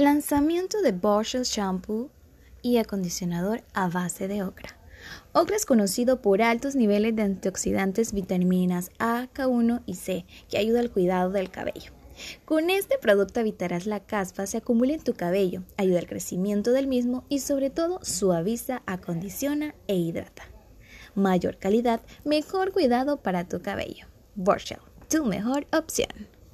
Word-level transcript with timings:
Lanzamiento 0.00 0.80
de 0.80 0.92
Borstel 0.92 1.42
Shampoo 1.42 2.08
y 2.62 2.78
acondicionador 2.78 3.62
a 3.74 3.90
base 3.90 4.28
de 4.28 4.42
ocra. 4.42 4.70
Ocra 5.34 5.56
es 5.56 5.66
conocido 5.66 6.22
por 6.22 6.40
altos 6.40 6.74
niveles 6.74 7.14
de 7.14 7.20
antioxidantes, 7.20 8.14
vitaminas 8.14 8.90
A, 8.98 9.28
K1 9.34 9.82
y 9.84 9.96
C, 9.96 10.24
que 10.48 10.56
ayuda 10.56 10.80
al 10.80 10.90
cuidado 10.90 11.28
del 11.32 11.50
cabello. 11.50 11.92
Con 12.46 12.70
este 12.70 12.96
producto 12.96 13.40
evitarás 13.40 13.84
la 13.84 14.00
caspa 14.00 14.46
se 14.46 14.56
acumula 14.56 14.94
en 14.94 15.04
tu 15.04 15.12
cabello, 15.12 15.64
ayuda 15.76 15.98
al 15.98 16.06
crecimiento 16.06 16.72
del 16.72 16.86
mismo 16.86 17.26
y 17.28 17.40
sobre 17.40 17.68
todo 17.68 18.00
suaviza, 18.02 18.82
acondiciona 18.86 19.74
e 19.86 19.96
hidrata. 19.96 20.44
Mayor 21.14 21.58
calidad, 21.58 22.00
mejor 22.24 22.72
cuidado 22.72 23.18
para 23.18 23.46
tu 23.46 23.60
cabello. 23.60 24.06
Borstel, 24.34 24.78
tu 25.10 25.26
mejor 25.26 25.66
opción. 25.76 26.29